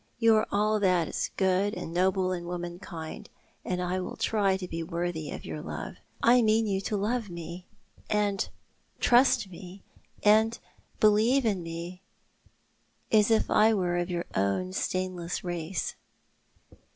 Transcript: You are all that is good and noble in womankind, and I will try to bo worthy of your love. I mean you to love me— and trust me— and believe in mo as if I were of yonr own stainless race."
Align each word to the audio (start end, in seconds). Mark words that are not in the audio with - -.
You 0.17 0.35
are 0.37 0.47
all 0.51 0.79
that 0.79 1.07
is 1.07 1.29
good 1.37 1.75
and 1.75 1.93
noble 1.93 2.31
in 2.31 2.47
womankind, 2.47 3.29
and 3.63 3.79
I 3.83 3.99
will 3.99 4.15
try 4.15 4.57
to 4.57 4.67
bo 4.67 4.89
worthy 4.91 5.29
of 5.29 5.45
your 5.45 5.61
love. 5.61 5.97
I 6.23 6.41
mean 6.41 6.65
you 6.65 6.81
to 6.81 6.97
love 6.97 7.29
me— 7.29 7.67
and 8.09 8.49
trust 8.99 9.51
me— 9.51 9.83
and 10.23 10.57
believe 10.99 11.45
in 11.45 11.63
mo 11.63 11.99
as 13.11 13.29
if 13.29 13.51
I 13.51 13.75
were 13.75 13.97
of 13.97 14.07
yonr 14.09 14.25
own 14.35 14.73
stainless 14.73 15.43
race." 15.43 15.93